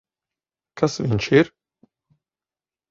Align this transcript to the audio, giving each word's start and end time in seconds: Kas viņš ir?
Kas 0.81 0.97
viņš 1.03 1.31
ir? 1.41 1.55